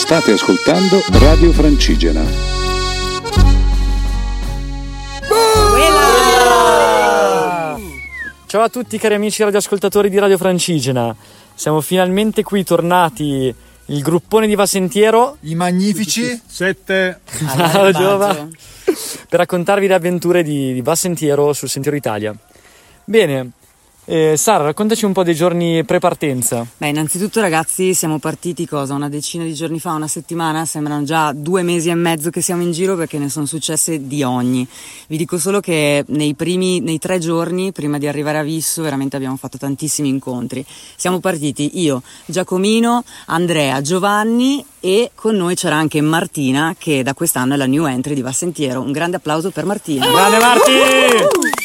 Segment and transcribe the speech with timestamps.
[0.00, 2.24] State ascoltando Radio Francigena.
[8.46, 11.14] Ciao a tutti cari amici radioascoltatori di Radio Francigena.
[11.54, 15.36] Siamo finalmente qui tornati il gruppone di Vasentiero.
[15.42, 17.20] I magnifici sette
[17.54, 18.48] Ciao Giova.
[18.84, 22.34] Per raccontarvi le avventure di, di Vasentiero sul Sentiero Italia.
[23.04, 23.50] Bene,
[24.10, 26.66] eh, Sara, raccontaci un po' dei giorni pre-partenza.
[26.76, 28.94] Beh, innanzitutto ragazzi siamo partiti cosa?
[28.94, 30.66] Una decina di giorni fa, una settimana?
[30.66, 34.24] Sembrano già due mesi e mezzo che siamo in giro perché ne sono successe di
[34.24, 34.66] ogni.
[35.06, 39.14] Vi dico solo che nei primi, nei tre giorni prima di arrivare a Visso veramente
[39.14, 40.66] abbiamo fatto tantissimi incontri.
[40.96, 47.54] Siamo partiti io, Giacomino, Andrea, Giovanni e con noi c'era anche Martina che da quest'anno
[47.54, 48.80] è la new entry di Vassentiero.
[48.80, 50.10] Un grande applauso per Martina.
[50.10, 51.59] Grande Marti!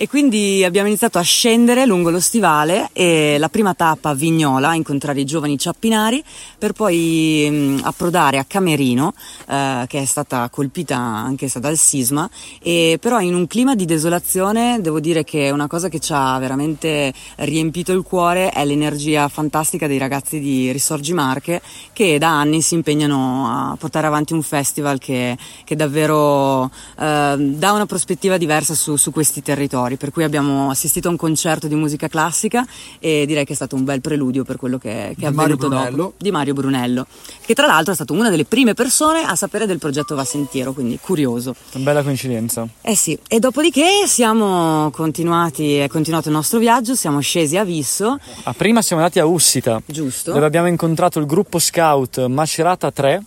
[0.00, 4.72] E quindi abbiamo iniziato a scendere lungo lo stivale e la prima tappa a Vignola
[4.72, 6.24] incontrare i giovani ciappinari
[6.56, 9.12] per poi mh, approdare a Camerino
[9.46, 12.26] eh, che è stata colpita anche dal sisma.
[12.62, 16.38] E però in un clima di desolazione devo dire che una cosa che ci ha
[16.38, 21.60] veramente riempito il cuore è l'energia fantastica dei ragazzi di Risorgi Marche
[21.92, 27.72] che da anni si impegnano a portare avanti un festival che, che davvero eh, dà
[27.72, 31.74] una prospettiva diversa su, su questi territori per cui abbiamo assistito a un concerto di
[31.74, 32.66] musica classica
[32.98, 36.14] e direi che è stato un bel preludio per quello che, che è avvenuto dopo
[36.16, 37.06] di Mario Brunello,
[37.44, 40.98] che tra l'altro è stato una delle prime persone a sapere del progetto Vassentiero, quindi
[41.00, 41.54] curioso.
[41.74, 42.66] Una bella coincidenza.
[42.82, 48.18] Eh sì, e dopodiché siamo continuati, è continuato il nostro viaggio, siamo scesi a Visso,
[48.44, 50.32] Ah, prima siamo andati a Ussita, giusto?
[50.32, 53.22] dove abbiamo incontrato il gruppo scout Macerata 3.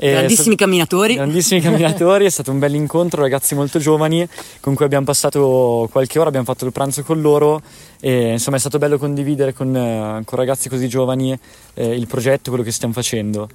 [0.00, 1.14] E Grandissimi stato- camminatori.
[1.14, 4.26] Grandissimi camminatori, è stato un bel incontro, ragazzi molto giovani
[4.60, 7.60] con cui abbiamo passato qualche ora, abbiamo fatto il pranzo con loro
[8.00, 11.36] e insomma è stato bello condividere con, eh, con ragazzi così giovani
[11.74, 13.48] eh, il progetto, quello che stiamo facendo.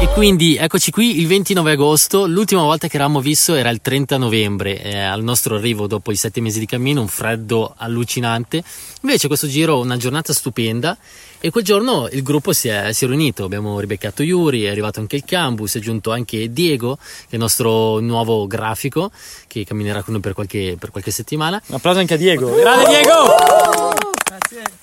[0.00, 4.16] E quindi eccoci qui il 29 agosto, l'ultima volta che eravamo visto era il 30
[4.16, 8.64] novembre, eh, al nostro arrivo dopo i sette mesi di cammino, un freddo allucinante.
[9.02, 10.96] Invece questo giro una giornata stupenda
[11.38, 15.00] e quel giorno il gruppo si è, si è riunito, abbiamo ribeccato Yuri, è arrivato
[15.00, 19.10] anche il Cambus, è giunto anche Diego, che è il nostro nuovo grafico,
[19.46, 21.60] che camminerà con noi per qualche, per qualche settimana.
[21.66, 22.54] Un applauso anche a Diego.
[22.54, 23.89] Grande Diego!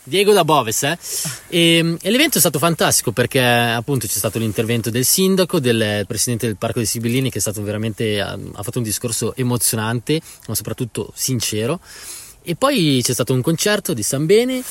[0.04, 0.98] Diego da Boves, eh?
[1.48, 6.48] E, e l'evento è stato fantastico perché appunto c'è stato l'intervento del sindaco, del presidente
[6.48, 10.56] del Parco dei Sibillini che è stato veramente, ha, ha fatto un discorso emozionante, ma
[10.56, 11.80] soprattutto sincero.
[12.44, 14.64] E poi c'è stato un concerto di San Bene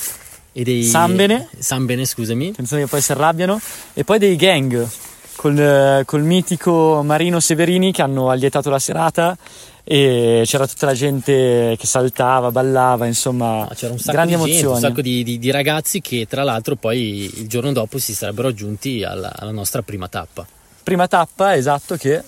[0.52, 0.84] e dei...
[0.84, 1.48] Sambene.
[1.58, 2.48] San Bene, scusami.
[2.48, 3.60] Attenzione che poi si arrabbiano.
[3.92, 4.88] E poi dei gang
[5.36, 9.36] col, col mitico Marino Severini che hanno allietato la serata
[9.84, 14.38] e c'era tutta la gente che saltava, ballava, insomma, Ah, C'era un sacco grandi di
[14.40, 14.74] gente, emozioni.
[14.74, 18.48] un sacco di, di- di ragazzi che tra l'altro poi il giorno dopo si sarebbero
[18.48, 20.44] aggiunti alla, alla nostra prima tappa.
[20.82, 22.20] Prima tappa, esatto, che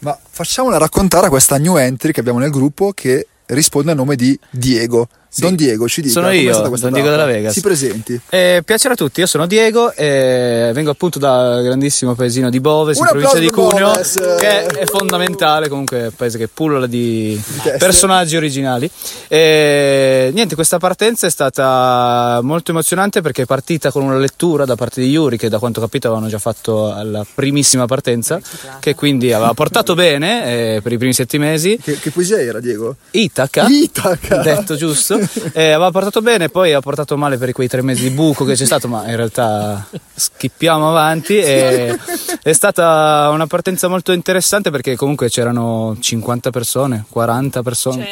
[0.00, 4.14] Ma facciamola raccontare a questa new entry che abbiamo nel gruppo che risponde al nome
[4.16, 5.08] di Diego.
[5.36, 7.54] Don Diego, ci dica Sono io, Don Diego della Vegas.
[7.54, 8.20] Si presenti.
[8.28, 12.98] Eh, piacere a tutti, io sono Diego e vengo appunto dal grandissimo paesino di Boves,
[12.98, 14.20] Un in provincia di Cuneo, Boves!
[14.38, 17.40] che è fondamentale, comunque è un paese che pullula di
[17.78, 18.90] personaggi originali.
[19.28, 24.76] E, niente, questa partenza è stata molto emozionante perché è partita con una lettura da
[24.76, 28.38] parte di Yuri, che da quanto capito avevano già fatto alla primissima partenza,
[28.80, 31.78] che quindi aveva portato bene eh, per i primi sette mesi.
[31.82, 32.96] Che, che poesia era, Diego?
[33.12, 34.36] Itaca, Itaca!
[34.42, 35.18] detto giusto,
[35.52, 38.54] eh, aveva portato bene, poi ha portato male per quei tre mesi di buco che
[38.54, 39.86] c'è stato, ma in realtà
[40.22, 41.36] schippiamo avanti.
[41.38, 41.98] E
[42.42, 48.06] è stata una partenza molto interessante perché comunque c'erano 50 persone, 40 persone,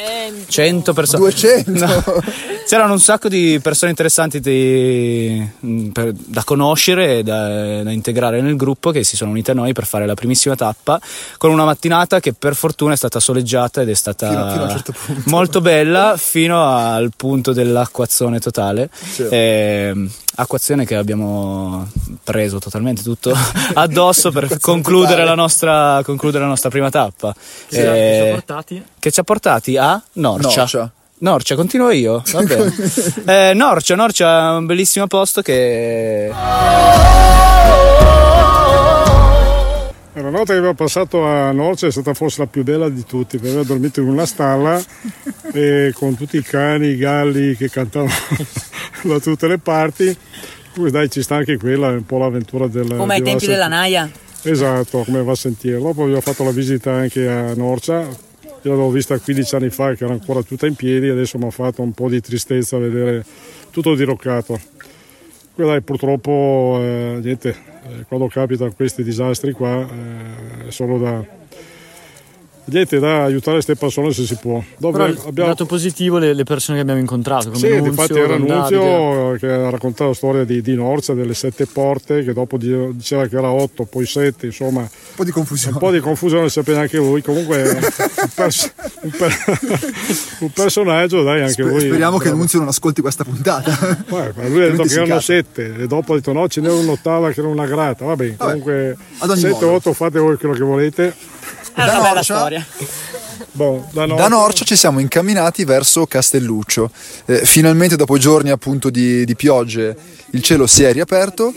[0.47, 1.19] 100 persone.
[1.23, 1.71] 200!
[1.85, 2.03] No.
[2.67, 8.41] C'erano un sacco di persone interessanti di- mh, per- da conoscere e da, da integrare
[8.41, 10.99] nel gruppo che si sono unite a noi per fare la primissima tappa
[11.37, 14.93] con una mattinata che per fortuna è stata soleggiata ed è stata Fino- fino certo
[15.25, 18.89] molto bella fino al punto dell'acquazione totale.
[18.93, 19.27] Sì.
[19.29, 21.87] Ehm, acquazione che abbiamo
[22.23, 23.33] preso totalmente tutto
[23.73, 27.29] addosso per concludere la, nostra, concludere la nostra prima tappa.
[27.29, 27.33] ha-
[27.69, 27.73] Eh,
[28.23, 28.83] ci ha portati.
[28.99, 30.57] che ci ha portati a Norcia.
[30.59, 30.91] Norcia.
[31.19, 32.23] Norcia, continuo io.
[32.31, 32.73] Va bene.
[33.25, 36.31] Eh, Norcia, Norcia è un bellissimo posto che
[40.13, 43.37] La notte che abbiamo passato a Norcia è stata forse la più bella di tutti,
[43.37, 44.79] perché abbiamo dormito in una stalla
[45.53, 48.11] e con tutti i cani, i galli che cantavano
[49.03, 50.15] da tutte le parti.
[50.73, 52.95] Poi dai, ci sta anche quella, è un po' l'avventura del...
[52.95, 54.09] Come ai tempi della Naia.
[54.43, 55.77] Esatto, come va a sentire.
[55.77, 60.03] Dopo abbiamo fatto la visita anche a Norcia, io l'avevo vista 15 anni fa che
[60.03, 63.25] era ancora tutta in piedi, adesso mi ha fatto un po' di tristezza vedere
[63.69, 64.59] tutto diroccato.
[65.53, 71.25] comunque dai, purtroppo eh, niente, eh, quando capitano questi disastri qua eh, è solo da,
[72.71, 74.61] niente, da aiutare queste persone se si può.
[74.77, 78.19] Dopo Però abbiamo- lato positivo le, le persone che abbiamo incontrato, come sì, Nunzio, infatti
[78.19, 78.37] era.
[78.37, 82.95] Nunzio che ha raccontato la storia di, di Norza, delle sette porte, che dopo di-
[82.95, 85.73] diceva che era otto, poi sette, insomma, Un po' di confusione.
[85.73, 87.21] un po' di confusione sapete anche voi.
[87.21, 89.59] Comunque un, pers- un per-
[90.39, 91.81] un personaggio, dai, anche Sper- voi.
[91.81, 92.29] speriamo che.
[92.31, 93.77] Nunzio non ascolti questa puntata.
[94.07, 97.31] Guarda, lui ha detto che erano sette e dopo ha detto no, ce n'era un'ottava
[97.31, 98.05] che era una grata.
[98.05, 99.71] Va bene, Vabbè, comunque ad ogni sette modo.
[99.73, 101.13] otto fate voi quello che volete.
[101.73, 102.65] È una bella storia.
[103.53, 106.89] Boh, da Da Norcia ci siamo incamminati verso Castelluccio.
[107.25, 109.95] Eh, finalmente, dopo giorni appunto di, di piogge,
[110.31, 111.53] il cielo si è riaperto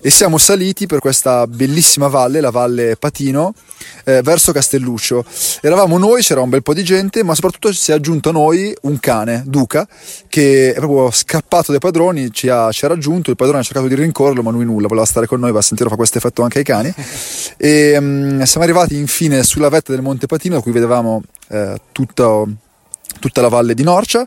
[0.00, 3.52] e siamo saliti per questa bellissima valle, la valle Patino,
[4.04, 5.24] eh, verso Castelluccio.
[5.60, 8.72] Eravamo noi, c'era un bel po' di gente, ma soprattutto si è aggiunto a noi
[8.82, 9.88] un cane, Duca,
[10.28, 13.88] che è proprio scappato dai padroni, ci ha, ci ha raggiunto, il padrone ha cercato
[13.88, 16.42] di rincorrerlo, ma lui nulla, voleva stare con noi, va a sentire, fa questo effetto
[16.42, 16.94] anche ai cani.
[17.56, 22.44] E mm, siamo arrivati infine sulla vetta del Monte Patino, da cui vedevamo eh, tutta,
[23.20, 24.26] tutta la valle di Norcia.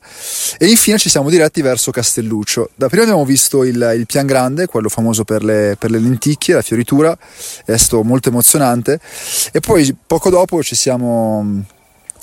[0.58, 2.70] E infine ci siamo diretti verso Castelluccio.
[2.76, 6.56] Da prima abbiamo visto il, il Pian Grande, quello famoso per le, per le lenticchie,
[6.56, 7.18] la fioritura,
[7.66, 9.00] è stato molto emozionante.
[9.52, 11.66] E poi poco dopo ci siamo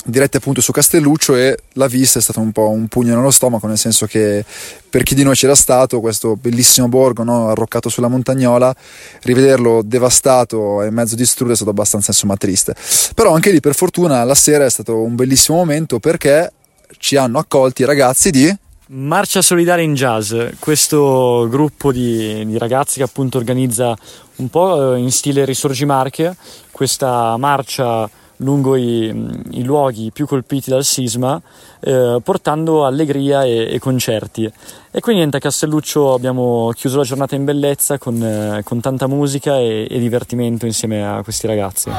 [0.05, 3.67] diretti appunto su Castelluccio e la vista è stata un po' un pugno nello stomaco,
[3.67, 4.45] nel senso che
[4.89, 8.75] per chi di noi c'era stato, questo bellissimo borgo no, arroccato sulla montagnola,
[9.23, 12.75] rivederlo devastato e mezzo distrutto è stato abbastanza insomma triste.
[13.15, 16.53] Però anche lì per fortuna la sera è stato un bellissimo momento perché
[16.99, 18.57] ci hanno accolti i ragazzi di...
[18.87, 23.97] Marcia Solidale in Jazz, questo gruppo di, di ragazzi che appunto organizza
[24.37, 26.37] un po' eh, in stile Risorgimarche
[26.71, 28.09] questa marcia
[28.39, 31.41] lungo i, i luoghi più colpiti dal sisma,
[31.81, 34.45] eh, portando allegria e, e concerti.
[34.91, 39.07] E quindi niente, a Castelluccio abbiamo chiuso la giornata in bellezza con, eh, con tanta
[39.07, 41.91] musica e, e divertimento insieme a questi ragazzi.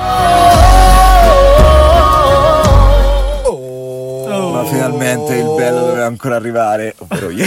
[4.55, 7.45] Ma finalmente il bello doveva ancora arrivare, ovvero io.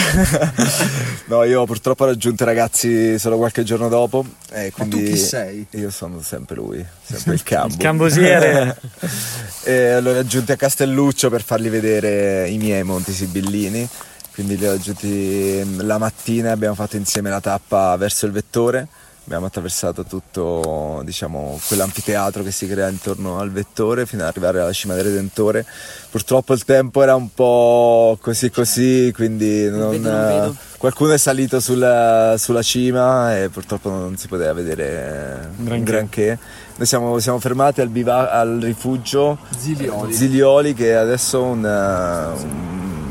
[1.27, 4.25] no, io purtroppo ho raggiunto i ragazzi solo qualche giorno dopo.
[4.51, 5.67] E Ma tu quindi chi sei?
[5.71, 7.75] Io sono sempre lui, sempre il campo.
[7.75, 8.77] Il cambosiere.
[9.65, 13.89] e l'ho raggiunti a Castelluccio per fargli vedere i miei Monti Sibillini.
[14.35, 18.87] Quindi li ho raggiunti la mattina e abbiamo fatto insieme la tappa verso il vettore.
[19.29, 24.73] Abbiamo attraversato tutto diciamo, quell'anfiteatro che si crea intorno al vettore fino ad arrivare alla
[24.73, 25.67] cima del Redentore.
[26.11, 30.57] Purtroppo il tempo era un po' così così, quindi non- non vedo.
[30.79, 35.85] qualcuno è salito sulla, sulla cima e purtroppo non si poteva vedere Granché.
[35.85, 36.39] granché.
[36.77, 40.15] Noi siamo, siamo fermati al, biva- al rifugio Zilioli.
[40.15, 43.07] Zilioli che adesso un, eh, un-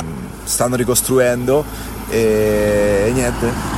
[0.45, 1.63] stanno ricostruendo
[2.09, 3.76] e, e niente.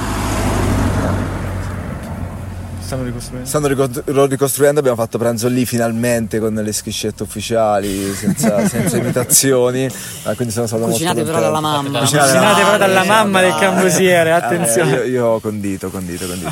[2.89, 3.47] Stanno ricostruendo.
[3.47, 9.85] Stanno rico- ricostruendo, abbiamo fatto pranzo lì finalmente con le schiscette ufficiali, senza, senza imitazioni.
[10.23, 11.99] ah, quindi sono stato Cucinate molto però dalla mamma.
[11.99, 13.59] Cucinate Cucinate però dalla eh, mamma del dai.
[13.59, 14.91] cambosiere, Eh, attenzione.
[14.91, 16.51] io, io ho condito, condito, condito.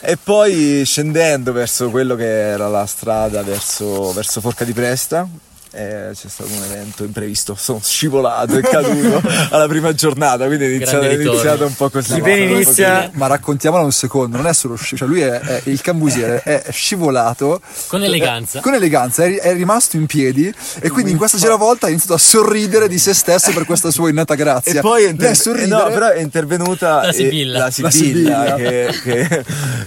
[0.00, 5.28] e poi scendendo verso quello che era la strada verso, verso Forca di Presta.
[5.72, 10.68] Eh, c'è stato un evento imprevisto, sono scivolato e caduto alla prima giornata, quindi è
[10.68, 12.18] iniziato, è iniziato un po' così.
[12.20, 15.80] Po' inizia Ma raccontiamola un secondo, non è solo sci- cioè lui è, è- il
[15.80, 18.60] cambusiere è scivolato Con eleganza.
[18.60, 22.14] con eleganza, è, ri- è rimasto in piedi e quindi in questa giravolta ha iniziato
[22.14, 24.72] a sorridere di se stesso per questa sua innata grazia.
[24.78, 27.58] E poi è, inter- eh, no, però è intervenuta La Sibilla.
[27.58, 28.54] la La Sibilla, Sibilla.
[28.56, 29.44] Che, che-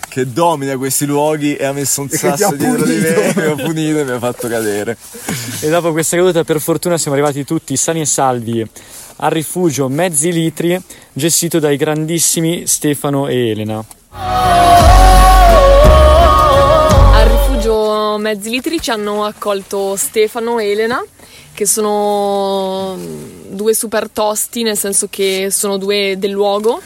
[0.09, 3.55] che domina questi luoghi e ha messo un E sasso dietro di me, mi ha
[3.55, 4.97] punito e mi ha fatto cadere.
[5.59, 8.63] E dopo questa caduta, per fortuna, siamo arrivati tutti sani e salvi
[9.15, 10.79] al rifugio Mezzi Litri,
[11.11, 13.83] gestito dai grandissimi Stefano e Elena.
[17.13, 21.03] Al rifugio Mezzi Litri ci hanno accolto Stefano e Elena,
[21.53, 22.95] che sono
[23.49, 26.81] due super tosti, nel senso che sono due del luogo.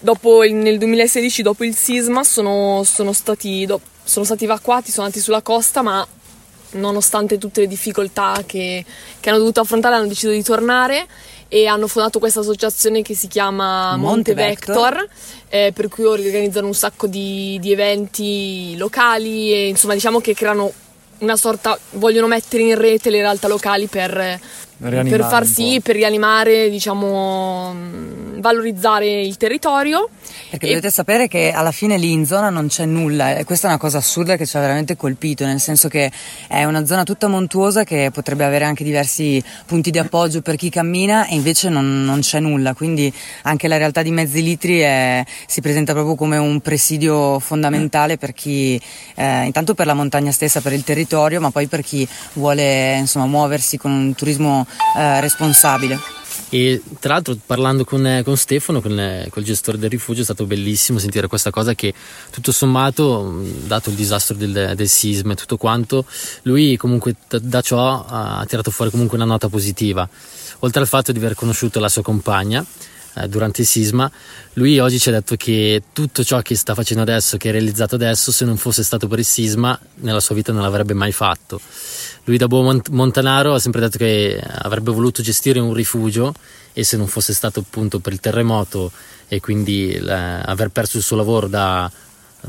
[0.00, 3.66] Dopo nel 2016, dopo il sisma, sono, sono stati,
[4.04, 6.06] sono stati evacuati, sono andati sulla costa, ma
[6.72, 8.84] nonostante tutte le difficoltà che,
[9.20, 11.06] che hanno dovuto affrontare, hanno deciso di tornare
[11.48, 14.74] e hanno fondato questa associazione che si chiama Monte Monte, Vector.
[14.76, 15.08] Vector,
[15.48, 20.70] eh, per cui organizzano un sacco di, di eventi locali e insomma diciamo che creano
[21.18, 24.38] una sorta, vogliono mettere in rete le realtà locali per,
[24.78, 30.08] per far sì, per rianimare, diciamo, mh, valorizzare il territorio.
[30.50, 33.66] Perché E- dovete sapere che alla fine lì in zona non c'è nulla e questa
[33.66, 36.10] è una cosa assurda che ci ha veramente colpito, nel senso che
[36.46, 40.70] è una zona tutta montuosa che potrebbe avere anche diversi punti di appoggio per chi
[40.70, 45.24] cammina e invece non, non c'è nulla, quindi anche la realtà di Mezzi Litri è-
[45.46, 48.80] si presenta proprio come un presidio fondamentale per chi,
[49.16, 53.26] eh, intanto per la montagna stessa, per il territorio, ma poi per chi vuole insomma,
[53.26, 54.66] muoversi con un turismo
[54.96, 55.98] eh, responsabile.
[56.50, 60.46] E tra l'altro parlando con, con Stefano, con eh, col gestore del rifugio, è stato
[60.46, 61.92] bellissimo sentire questa cosa che
[62.30, 66.06] tutto sommato, dato il disastro del, del sisma e tutto quanto,
[66.42, 70.08] lui comunque da, da ciò ha tirato fuori comunque una nota positiva.
[70.60, 72.64] Oltre al fatto di aver conosciuto la sua compagna
[73.22, 74.10] eh, durante il sisma,
[74.54, 77.94] lui oggi ci ha detto che tutto ciò che sta facendo adesso, che ha realizzato
[77.94, 81.60] adesso, se non fosse stato per il sisma, nella sua vita non l'avrebbe mai fatto.
[82.24, 86.34] Lui da buon mont- montanaro ha sempre detto che avrebbe voluto gestire un rifugio
[86.72, 88.92] e se non fosse stato appunto per il terremoto
[89.28, 91.90] e quindi la- aver perso il suo lavoro da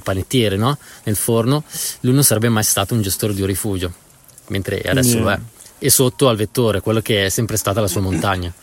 [0.04, 0.78] panettiere no?
[1.04, 1.64] nel forno,
[2.02, 3.92] lui non sarebbe mai stato un gestore di un rifugio,
[4.48, 5.40] mentre adesso Quindi- lo è.
[5.82, 8.54] E sotto al vettore, quello che è sempre stata la sua montagna.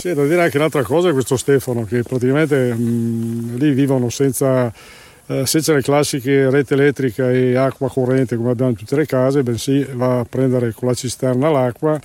[0.00, 4.72] Sì, da dire anche un'altra cosa è questo Stefano, che praticamente mh, lì vivono senza,
[5.26, 9.42] eh, senza le classiche rete elettrica e acqua corrente come abbiamo in tutte le case,
[9.42, 12.00] bensì va a prendere con la cisterna l'acqua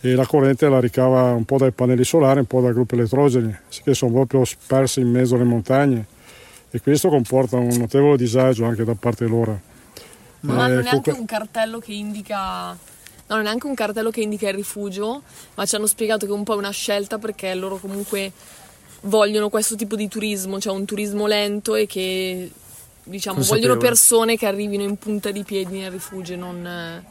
[0.00, 3.56] e la corrente la ricava un po' dai pannelli solari, un po' dai gruppi elettrogeni,
[3.84, 6.06] che sono proprio spersi in mezzo alle montagne
[6.70, 9.60] e questo comporta un notevole disagio anche da parte loro.
[10.40, 12.76] Non Eh, hanno neanche comunque- un cartello che indica.
[13.30, 15.22] No, non è neanche un cartello che indica il rifugio,
[15.54, 18.32] ma ci hanno spiegato che è un po' una scelta perché loro comunque
[19.02, 22.50] vogliono questo tipo di turismo, cioè un turismo lento e che
[23.04, 23.68] diciamo Consapevole.
[23.68, 27.04] vogliono persone che arrivino in punta di piedi nel rifugio e non, eh,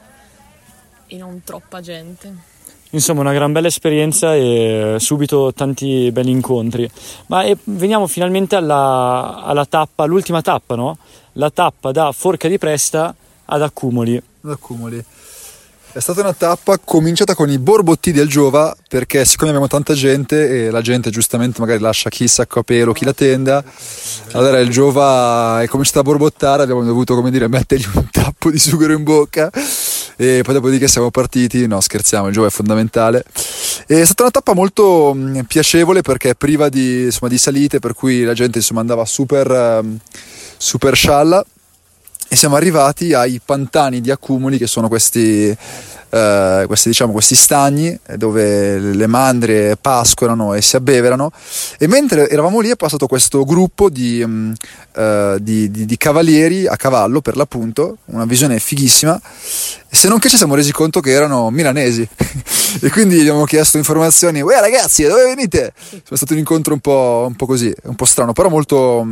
[1.08, 2.58] e non troppa gente.
[2.90, 6.90] Insomma, una gran bella esperienza e subito tanti belli incontri.
[7.28, 10.98] Ma e veniamo finalmente alla, alla tappa, l'ultima tappa, no?
[11.34, 14.18] La tappa da Forca di Presta ad Accumoli.
[14.18, 15.06] ad Accumoli.
[15.92, 20.68] È stata una tappa cominciata con i borbotti del Giova perché siccome abbiamo tanta gente
[20.68, 23.64] e la gente giustamente magari lascia chi sacco a pelo, chi la tenda,
[24.34, 28.60] allora il Giova è cominciato a borbottare, abbiamo dovuto come dire mettergli un tappo di
[28.60, 29.50] sughero in bocca.
[30.16, 33.24] E poi dopodiché siamo partiti, no scherziamo, il Giova è fondamentale.
[33.88, 35.18] È stata una tappa molto
[35.48, 39.98] piacevole perché priva di, insomma, di salite per cui la gente insomma, andava super, ehm,
[40.56, 41.44] super scialla
[42.32, 45.48] e siamo arrivati ai pantani di accumuli che sono questi,
[46.12, 51.32] eh, questi, diciamo, questi stagni eh, dove le mandrie pascolano e si abbeverano.
[51.80, 54.52] E mentre eravamo lì è passato questo gruppo di, mm,
[54.96, 59.20] eh, di- di- di cavalieri a cavallo per l'appunto, una visione fighissima.
[59.92, 62.08] Se non che ci siamo resi conto che erano milanesi.
[62.82, 65.74] E quindi gli abbiamo chiesto informazioni, uè ragazzi dove venite?
[65.90, 69.08] È stato un incontro un po', un po' così, un po' strano però molto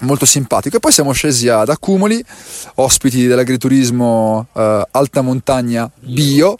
[0.00, 0.76] molto simpatico.
[0.76, 2.22] E poi siamo scesi ad Accumoli,
[2.76, 6.58] ospiti dell'agriturismo eh, Alta Montagna Bio,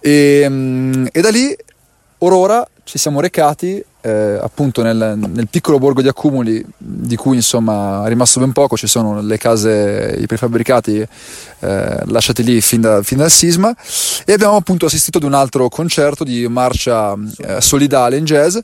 [0.00, 1.54] e, mm, e da lì,
[2.18, 8.04] orora, ci siamo recati eh, appunto nel, nel piccolo borgo di Accumoli, di cui insomma
[8.04, 10.98] è rimasto ben poco, ci sono le case, i prefabbricati
[11.60, 13.74] eh, lasciati lì fin, da- fin dal sisma,
[14.26, 18.58] e abbiamo appunto assistito ad un altro concerto di marcia eh, solidale in jazz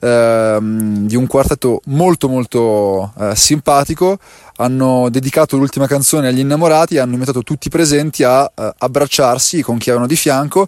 [0.00, 4.18] ehm, di un quartetto molto molto eh, simpatico.
[4.60, 9.76] Hanno dedicato l'ultima canzone agli innamorati hanno invitato tutti i presenti a eh, abbracciarsi con
[9.76, 10.66] chi avevano di fianco.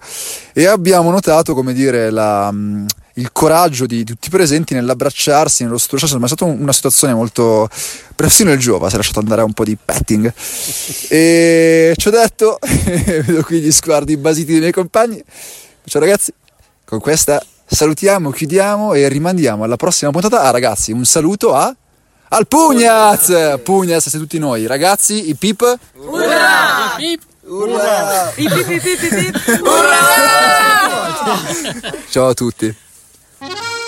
[0.52, 2.52] E abbiamo notato come dire la,
[3.20, 7.14] il coraggio di tutti i presenti nell'abbracciarsi, nello strusciarsi, ma è stata un- una situazione
[7.14, 7.68] molto...
[8.14, 10.32] persino il Giova si è lasciato andare a un po' di petting
[11.08, 12.58] e ci ho detto,
[13.24, 15.22] vedo qui gli sguardi basiti dei miei compagni,
[15.84, 16.32] ciao ragazzi,
[16.84, 20.42] con questa salutiamo, chiudiamo e rimandiamo alla prossima puntata.
[20.42, 21.74] Ah ragazzi, un saluto a...
[22.32, 23.58] Al Pugnaz!
[23.62, 24.66] Pugnaz, siete tutti noi.
[24.66, 25.78] Ragazzi, i pip...
[25.94, 26.96] Urra!
[27.42, 28.32] Urra!
[32.08, 32.74] Ciao a tutti.
[33.40, 33.76] Bye.